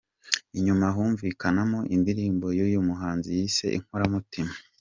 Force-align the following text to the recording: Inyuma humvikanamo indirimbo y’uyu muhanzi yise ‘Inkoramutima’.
Inyuma 0.57 0.85
humvikanamo 0.95 1.79
indirimbo 1.95 2.47
y’uyu 2.57 2.79
muhanzi 2.87 3.27
yise 3.37 3.65
‘Inkoramutima’. 3.77 4.53